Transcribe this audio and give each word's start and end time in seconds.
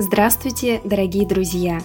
Здравствуйте, 0.00 0.80
дорогие 0.84 1.26
друзья! 1.26 1.80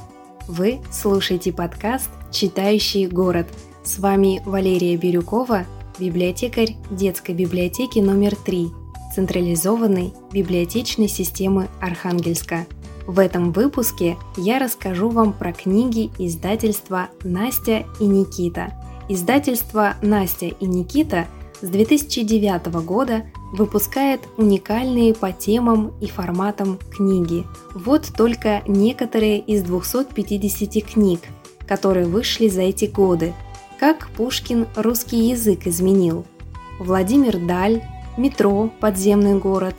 Вы 0.47 0.81
слушаете 0.92 1.52
подкаст 1.52 2.12
«Читающий 2.29 3.07
город». 3.07 3.47
С 3.84 3.97
вами 3.97 4.39
Валерия 4.46 4.96
Бирюкова, 4.97 5.66
библиотекарь 5.97 6.76
детской 6.91 7.34
библиотеки 7.34 7.97
номер 7.97 8.36
3 8.36 8.68
централизованной 9.15 10.13
библиотечной 10.31 11.07
системы 11.07 11.70
Архангельска. 11.81 12.68
В 13.07 13.18
этом 13.18 13.52
выпуске 13.52 14.16
я 14.38 14.59
расскажу 14.59 15.09
вам 15.09 15.34
про 15.34 15.52
книги 15.52 16.11
издательства 16.20 17.09
«Настя 17.23 17.84
и 18.00 18.05
Никита». 18.05 18.73
Издательство 19.09 19.95
«Настя 20.04 20.45
и 20.45 20.68
Никита» 20.68 21.25
с 21.61 21.68
2009 21.68 22.68
года 22.86 23.23
выпускает 23.54 24.21
уникальные 24.38 25.13
по 25.13 25.31
темам 25.31 25.94
и 26.02 26.07
форматам 26.07 26.80
книги. 26.91 27.45
Вот 27.73 28.11
только 28.17 28.63
некоторые 28.67 29.39
из 29.39 29.61
250 29.61 30.84
книг, 30.84 31.21
которые 31.67 32.08
вышли 32.08 32.49
за 32.49 32.63
эти 32.63 32.85
годы. 32.85 33.34
Как 33.80 34.09
Пушкин 34.09 34.67
русский 34.75 35.30
язык 35.30 35.67
изменил. 35.67 36.25
Владимир 36.80 37.38
Даль, 37.38 37.84
Метро, 38.17 38.71
подземный 38.80 39.38
город, 39.38 39.75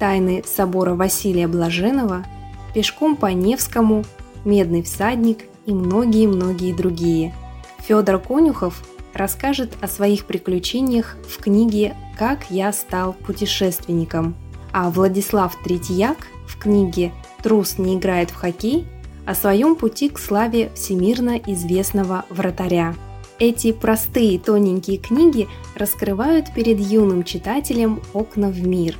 Тайны 0.00 0.42
собора 0.44 0.94
Василия 0.94 1.46
Блаженного, 1.46 2.26
Пешком 2.74 3.16
по 3.16 3.26
Невскому, 3.26 4.04
Медный 4.44 4.82
всадник 4.82 5.44
и 5.66 5.72
многие-многие 5.72 6.72
другие. 6.72 7.32
Федор 7.78 8.18
Конюхов 8.18 8.82
расскажет 9.14 9.74
о 9.80 9.86
своих 9.86 10.24
приключениях 10.24 11.16
в 11.28 11.40
книге 11.40 11.94
«Как 12.22 12.52
я 12.52 12.72
стал 12.72 13.14
путешественником», 13.14 14.36
а 14.72 14.90
Владислав 14.90 15.60
Третьяк 15.64 16.28
в 16.46 16.56
книге 16.56 17.10
«Трус 17.42 17.78
не 17.78 17.96
играет 17.96 18.30
в 18.30 18.36
хоккей» 18.36 18.86
о 19.26 19.34
своем 19.34 19.74
пути 19.74 20.08
к 20.08 20.20
славе 20.20 20.70
всемирно 20.76 21.36
известного 21.48 22.24
вратаря. 22.30 22.94
Эти 23.40 23.72
простые 23.72 24.38
тоненькие 24.38 24.98
книги 24.98 25.48
раскрывают 25.74 26.54
перед 26.54 26.78
юным 26.78 27.24
читателем 27.24 28.00
окна 28.12 28.50
в 28.50 28.64
мир. 28.64 28.96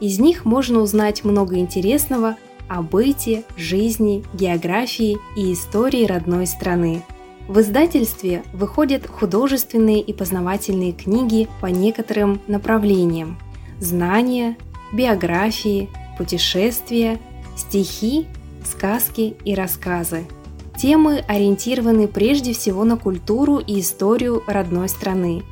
Из 0.00 0.18
них 0.18 0.46
можно 0.46 0.80
узнать 0.80 1.24
много 1.24 1.58
интересного 1.58 2.36
о 2.68 2.80
быте, 2.80 3.44
жизни, 3.54 4.24
географии 4.32 5.18
и 5.36 5.52
истории 5.52 6.06
родной 6.06 6.46
страны. 6.46 7.02
В 7.52 7.60
издательстве 7.60 8.44
выходят 8.54 9.06
художественные 9.06 10.00
и 10.00 10.14
познавательные 10.14 10.92
книги 10.92 11.50
по 11.60 11.66
некоторым 11.66 12.40
направлениям– 12.46 13.38
знания, 13.78 14.56
биографии, 14.90 15.90
путешествия, 16.16 17.20
стихи, 17.54 18.26
сказки 18.64 19.36
и 19.44 19.54
рассказы. 19.54 20.24
Темы 20.78 21.22
ориентированы 21.28 22.08
прежде 22.08 22.54
всего 22.54 22.84
на 22.84 22.96
культуру 22.96 23.58
и 23.58 23.80
историю 23.80 24.42
родной 24.46 24.88
страны. 24.88 25.42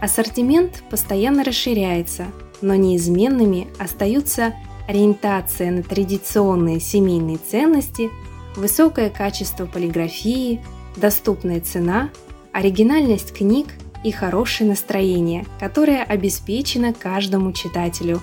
Ассортимент 0.00 0.82
постоянно 0.88 1.44
расширяется, 1.44 2.28
но 2.62 2.76
неизменными 2.76 3.68
остаются 3.78 4.54
ориентация 4.88 5.70
на 5.70 5.82
традиционные 5.82 6.80
семейные 6.80 7.36
ценности, 7.36 8.08
высокое 8.56 9.10
качество 9.10 9.66
полиграфии– 9.66 10.64
доступная 10.96 11.60
цена, 11.60 12.10
оригинальность 12.52 13.32
книг 13.32 13.68
и 14.04 14.10
хорошее 14.10 14.70
настроение, 14.70 15.46
которое 15.60 16.02
обеспечено 16.02 16.92
каждому 16.92 17.52
читателю. 17.52 18.20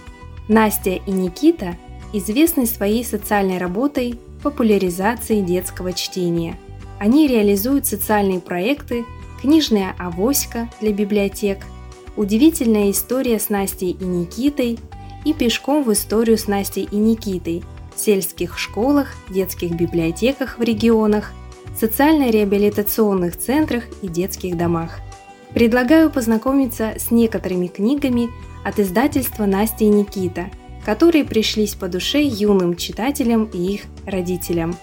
Настя 0.47 0.91
и 0.91 1.11
Никита 1.11 1.77
известны 2.13 2.65
своей 2.65 3.03
социальной 3.05 3.57
работой 3.57 4.19
популяризации 4.41 5.41
детского 5.41 5.93
чтения. 5.93 6.57
Они 6.99 7.27
реализуют 7.27 7.85
социальные 7.85 8.39
проекты 8.39 9.05
«Книжная 9.41 9.95
авоська» 9.97 10.69
для 10.81 10.91
библиотек, 10.91 11.65
«Удивительная 12.17 12.91
история 12.91 13.39
с 13.39 13.49
Настей 13.49 13.91
и 13.91 14.03
Никитой» 14.03 14.79
и 15.23 15.33
«Пешком 15.33 15.83
в 15.83 15.93
историю 15.93 16.37
с 16.37 16.47
Настей 16.47 16.87
и 16.91 16.95
Никитой» 16.95 17.63
в 17.95 17.99
сельских 17.99 18.57
школах, 18.57 19.07
детских 19.29 19.71
библиотеках 19.71 20.57
в 20.57 20.61
регионах 20.61 21.31
социально-реабилитационных 21.77 23.37
центрах 23.37 23.83
и 24.01 24.07
детских 24.07 24.57
домах. 24.57 24.99
Предлагаю 25.53 26.09
познакомиться 26.09 26.93
с 26.97 27.11
некоторыми 27.11 27.67
книгами 27.67 28.29
от 28.63 28.79
издательства 28.79 29.45
Настя 29.45 29.85
и 29.85 29.87
Никита, 29.87 30.49
которые 30.85 31.25
пришлись 31.25 31.75
по 31.75 31.87
душе 31.87 32.21
юным 32.21 32.75
читателям 32.75 33.45
и 33.45 33.57
их 33.57 33.81
родителям. 34.05 34.75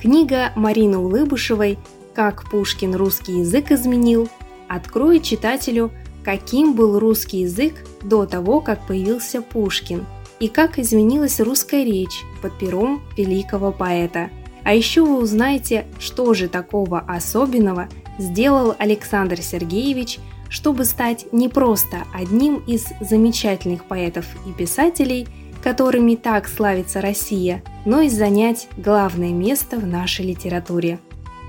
Книга 0.00 0.52
Марины 0.54 0.98
Улыбушевой 0.98 1.78
«Как 2.14 2.50
Пушкин 2.50 2.94
русский 2.94 3.40
язык 3.40 3.70
изменил» 3.70 4.28
откроет 4.68 5.22
читателю, 5.22 5.90
каким 6.24 6.74
был 6.74 6.98
русский 6.98 7.40
язык 7.40 7.74
до 8.02 8.26
того, 8.26 8.60
как 8.60 8.86
появился 8.86 9.42
Пушкин, 9.42 10.06
и 10.40 10.48
как 10.48 10.78
изменилась 10.78 11.40
русская 11.40 11.84
речь 11.84 12.22
под 12.40 12.58
пером 12.58 13.02
великого 13.16 13.70
поэта– 13.70 14.30
а 14.64 14.74
еще 14.74 15.02
вы 15.02 15.18
узнаете, 15.18 15.86
что 15.98 16.34
же 16.34 16.48
такого 16.48 17.00
особенного 17.00 17.88
сделал 18.18 18.74
Александр 18.78 19.40
Сергеевич, 19.40 20.18
чтобы 20.48 20.84
стать 20.84 21.32
не 21.32 21.48
просто 21.48 22.04
одним 22.14 22.56
из 22.66 22.86
замечательных 23.00 23.84
поэтов 23.84 24.26
и 24.46 24.52
писателей, 24.52 25.26
которыми 25.62 26.16
так 26.16 26.48
славится 26.48 27.00
Россия, 27.00 27.62
но 27.84 28.00
и 28.02 28.08
занять 28.08 28.68
главное 28.76 29.30
место 29.30 29.78
в 29.78 29.86
нашей 29.86 30.26
литературе. 30.26 30.98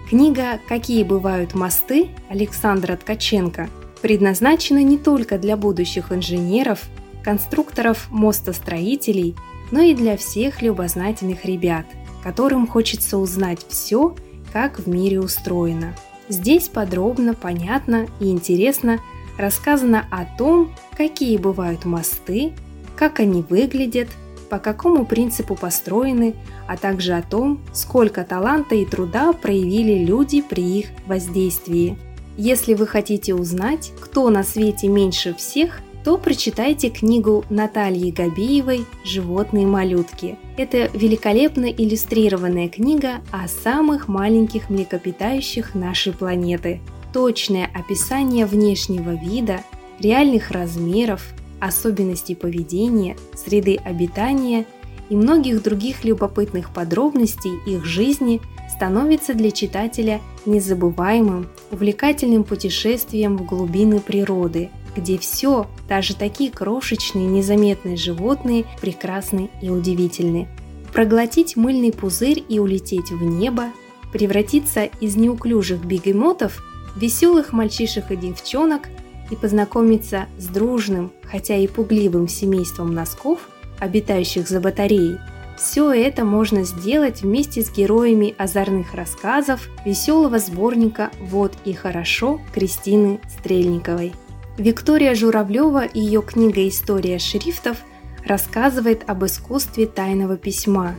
Книга 0.10 0.60
«Какие 0.68 1.04
бывают 1.04 1.54
мосты» 1.54 2.10
Александра 2.30 2.96
Ткаченко 2.96 3.70
предназначена 4.02 4.84
не 4.84 4.98
только 4.98 5.38
для 5.38 5.58
будущих 5.58 6.12
инженеров, 6.12 6.82
конструкторов, 7.24 8.08
мостостроителей, 8.12 9.36
но 9.72 9.82
и 9.82 9.94
для 9.94 10.18
всех 10.18 10.62
любознательных 10.62 11.46
ребят– 11.46 11.86
которым 12.24 12.68
хочется 12.68 13.18
узнать 13.18 13.66
все, 13.68 14.16
как 14.52 14.80
в 14.80 14.88
мире 14.88 15.20
устроено. 15.20 15.94
Здесь 16.30 16.70
подробно, 16.70 17.34
понятно 17.34 18.08
и 18.20 18.32
интересно 18.32 19.00
рассказано 19.38 20.08
о 20.10 20.26
том, 20.38 20.72
какие 20.96 21.38
бывают 21.38 21.86
мосты, 21.86 22.54
как 22.96 23.20
они 23.20 23.42
выглядят, 23.42 24.08
по 24.50 24.60
какому 24.60 25.06
принципу 25.06 25.56
построены, 25.56 26.36
а 26.68 26.78
также 26.78 27.14
о 27.14 27.24
том, 27.24 27.60
сколько 27.74 28.24
таланта 28.24 28.76
и 28.76 28.86
труда 28.86 29.34
проявили 29.34 30.06
люди 30.06 30.42
при 30.42 30.80
их 30.80 30.88
воздействии. 31.08 31.98
Если 32.38 32.76
вы 32.76 32.86
хотите 32.86 33.34
узнать, 33.34 33.92
кто 34.00 34.30
на 34.30 34.44
свете 34.44 34.88
меньше 34.88 35.34
всех– 35.34 35.82
то 36.04 36.18
прочитайте 36.18 36.90
книгу 36.90 37.46
Натальи 37.50 38.12
Габиевой 38.12 38.86
«Животные 39.06 39.66
малютки». 39.66 40.38
Это 40.58 40.90
великолепно 40.94 41.66
иллюстрированная 41.66 42.68
книга 42.68 43.22
о 43.32 43.48
самых 43.48 44.10
маленьких 44.10 44.70
млекопитающих 44.70 45.76
нашей 45.76 46.12
планеты. 46.12 46.82
Точное 47.14 47.70
описание 47.74 48.46
внешнего 48.46 49.12
вида, 49.12 49.62
реальных 50.00 50.52
размеров, 50.52 51.24
особенностей 51.62 52.36
поведения, 52.36 53.16
среды 53.34 53.78
обитания 53.78 54.66
и 55.10 55.16
многих 55.16 55.64
других 55.64 56.04
любопытных 56.04 56.74
подробностей 56.74 57.54
их 57.66 57.86
жизни 57.86 58.42
становится 58.70 59.34
для 59.36 59.52
читателя 59.52 60.20
незабываемым, 60.46 61.48
увлекательным 61.72 62.44
путешествием 62.44 63.38
в 63.38 63.46
глубины 63.46 64.02
природы– 64.02 64.70
где 64.96 65.18
все, 65.18 65.68
даже 65.88 66.16
такие 66.16 66.52
крошечные 66.52 67.26
незаметные 67.28 67.98
животные, 67.98 68.66
прекрасны 68.82 69.50
и 69.62 69.70
удивительны. 69.70 70.48
Проглотить 70.92 71.56
мыльный 71.56 71.92
пузырь 71.92 72.44
и 72.48 72.60
улететь 72.60 73.12
в 73.12 73.24
небо, 73.24 73.66
превратиться 74.12 74.84
из 74.84 75.16
неуклюжих 75.16 75.84
бегемотов 75.84 76.64
в 76.96 77.00
веселых 77.00 77.52
мальчишек 77.52 78.12
и 78.12 78.16
девчонок 78.16 78.90
и 79.32 79.36
познакомиться 79.36 80.28
с 80.38 80.46
дружным, 80.46 81.12
хотя 81.24 81.56
и 81.56 81.68
пугливым 81.68 82.28
семейством 82.28 82.94
носков, 82.94 83.40
обитающих 83.80 84.48
за 84.48 84.60
батареей, 84.60 85.18
все 85.58 85.92
это 85.92 86.26
можно 86.26 86.64
сделать 86.64 87.22
вместе 87.22 87.62
с 87.62 87.72
героями 87.72 88.36
озорных 88.38 88.94
рассказов 88.94 89.70
веселого 89.86 90.40
сборника 90.40 91.12
«Вот 91.22 91.54
и 91.64 91.74
хорошо» 91.74 92.42
Кристины 92.54 93.20
Стрельниковой. 93.40 94.14
Виктория 94.58 95.16
Журавлева 95.16 95.84
и 95.84 96.00
ее 96.00 96.22
книга 96.22 96.68
«История 96.68 97.18
шрифтов» 97.18 97.78
рассказывает 98.24 99.04
об 99.10 99.26
искусстве 99.26 99.88
тайного 99.88 100.38
письма. 100.38 100.96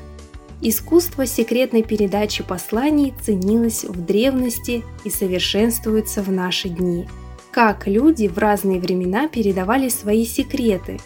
Искусство 0.61 1.25
секретной 1.25 1.85
передачи 1.85 2.43
посланий 2.43 3.15
ценилось 3.23 3.85
в 3.85 4.05
древности 4.05 4.83
и 5.05 5.11
совершенствуется 5.11 6.23
в 6.23 6.33
наши 6.33 6.69
дни. 6.69 7.07
Как 7.53 7.87
люди 7.87 8.27
в 8.27 8.39
разные 8.39 8.81
времена 8.81 9.29
передавали 9.29 9.89
свои 9.89 10.25
секреты, 10.25 10.99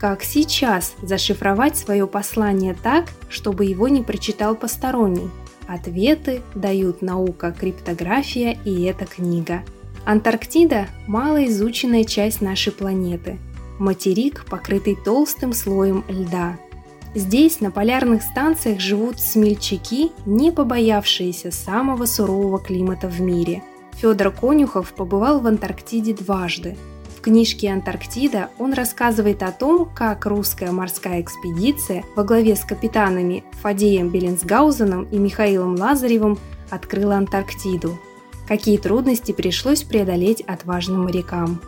Как 0.00 0.24
сейчас 0.24 0.94
зашифровать 1.00 1.76
свое 1.76 2.08
послание 2.08 2.74
так, 2.74 3.04
чтобы 3.28 3.66
его 3.66 3.86
не 3.86 4.02
прочитал 4.02 4.56
посторонний? 4.56 5.30
Ответы 5.68 6.42
дают 6.56 7.02
наука 7.02 7.52
криптография 7.52 8.58
и 8.64 8.82
эта 8.82 9.06
книга. 9.06 9.62
Антарктида– 10.04 10.88
малоизученная 11.06 12.04
часть 12.04 12.40
нашей 12.40 12.72
планеты. 12.72 13.38
Материк, 13.78 14.44
покрытый 14.50 14.96
толстым 14.96 15.52
слоем 15.52 16.04
льда. 16.08 16.58
Здесь, 17.14 17.60
на 17.60 17.70
полярных 17.70 18.22
станциях, 18.22 18.80
живут 18.80 19.20
смельчаки, 19.20 20.12
не 20.26 20.50
побоявшиеся 20.50 21.50
самого 21.52 22.06
сурового 22.06 22.58
климата 22.58 23.08
в 23.08 23.20
мире. 23.20 23.62
Федор 23.94 24.30
Конюхов 24.32 24.92
побывал 24.92 25.40
в 25.40 25.46
Антарктиде 25.46 26.14
дважды– 26.14 26.76
в 27.22 27.24
книжке 27.24 27.70
«Антарктида» 27.70 28.50
он 28.58 28.72
рассказывает 28.72 29.44
о 29.44 29.52
том, 29.52 29.88
как 29.94 30.26
русская 30.26 30.72
морская 30.72 31.20
экспедиция 31.20 32.02
во 32.16 32.24
главе 32.24 32.56
с 32.56 32.64
капитанами 32.64 33.44
Фадеем 33.60 34.08
Беленсгаузеном 34.08 35.04
и 35.04 35.18
Михаилом 35.18 35.76
Лазаревым 35.76 36.36
открыла 36.68 37.14
Антарктиду. 37.14 37.96
Какие 38.46 38.78
трудности 38.78 39.32
пришлось 39.32 39.82
преодолеть 39.82 40.42
отважным 40.42 41.04
морякам. 41.04 41.60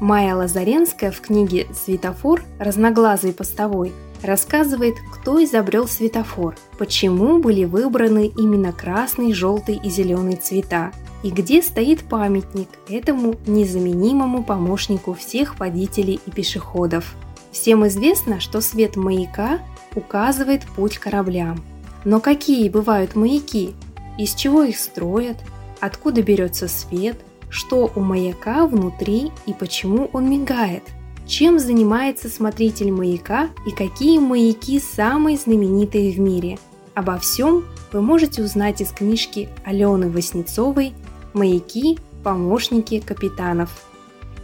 Майя 0.00 0.34
Лазаренская 0.34 1.12
в 1.12 1.20
книге 1.20 1.66
«Светофор. 1.72 2.42
Разноглазый 2.58 3.32
постовой» 3.32 3.92
рассказывает, 4.22 4.94
кто 5.12 5.42
изобрел 5.42 5.86
светофор, 5.86 6.56
почему 6.78 7.38
были 7.38 7.64
выбраны 7.64 8.26
именно 8.36 8.72
красный, 8.72 9.32
желтый 9.32 9.80
и 9.82 9.90
зеленый 9.90 10.36
цвета, 10.36 10.92
и 11.22 11.30
где 11.30 11.62
стоит 11.62 12.02
памятник 12.02 12.68
этому 12.88 13.34
незаменимому 13.46 14.44
помощнику 14.44 15.14
всех 15.14 15.58
водителей 15.58 16.20
и 16.24 16.30
пешеходов. 16.30 17.14
Всем 17.50 17.86
известно, 17.86 18.40
что 18.40 18.60
свет 18.60 18.96
маяка 18.96 19.60
указывает 19.94 20.62
путь 20.76 20.98
кораблям. 20.98 21.62
Но 22.04 22.18
какие 22.18 22.68
бывают 22.68 23.14
маяки? 23.14 23.74
Из 24.18 24.34
чего 24.34 24.62
их 24.62 24.78
строят? 24.78 25.36
Откуда 25.82 26.22
берется 26.22 26.68
свет? 26.68 27.16
Что 27.50 27.90
у 27.96 28.00
маяка 28.00 28.68
внутри 28.68 29.32
и 29.46 29.52
почему 29.52 30.08
он 30.12 30.30
мигает? 30.30 30.84
Чем 31.26 31.58
занимается 31.58 32.28
смотритель 32.28 32.92
маяка 32.92 33.48
и 33.66 33.72
какие 33.72 34.20
маяки 34.20 34.78
самые 34.78 35.36
знаменитые 35.36 36.12
в 36.12 36.20
мире? 36.20 36.60
Обо 36.94 37.18
всем 37.18 37.64
вы 37.90 38.00
можете 38.00 38.44
узнать 38.44 38.80
из 38.80 38.92
книжки 38.92 39.48
Алены 39.64 40.08
Васнецовой 40.08 40.92
«Маяки. 41.32 41.98
Помощники 42.22 43.00
капитанов». 43.00 43.84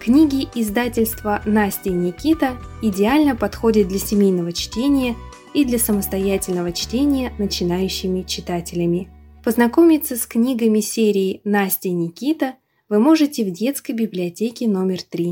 Книги 0.01 0.49
издательства 0.57 1.41
Настя 1.45 1.91
и 1.91 1.93
Никита 1.93 2.57
идеально 2.83 3.37
подходят 3.37 3.87
для 3.87 4.01
семейного 4.01 4.53
чтения 4.53 5.15
и 5.55 5.65
для 5.65 5.79
самостоятельного 5.79 6.73
чтения 6.73 7.33
начинающими 7.39 8.23
читателями. 8.23 9.09
Познакомиться 9.45 10.17
с 10.17 10.27
книгами 10.27 10.81
серии 10.81 11.41
Настя 11.45 11.89
и 11.89 11.93
Никита 11.93 12.57
вы 12.89 12.99
можете 12.99 13.45
в 13.45 13.51
детской 13.51 13.93
библиотеке 13.93 14.67
номер 14.67 15.03
3. 15.03 15.27